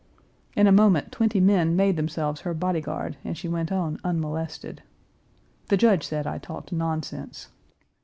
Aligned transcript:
In 0.55 0.65
a 0.65 0.71
moment 0.71 1.11
twenty 1.11 1.39
men 1.39 1.75
made 1.75 1.95
themselves 1.95 2.41
her 2.41 2.55
body 2.55 2.81
guard, 2.81 3.17
and 3.23 3.37
she 3.37 3.47
went 3.47 3.71
on 3.71 3.99
unmolested. 4.03 4.81
The 5.67 5.77
Judge 5.77 6.07
said 6.07 6.25
I 6.25 6.39
talked 6.39 6.71
nonsense. 6.71 7.49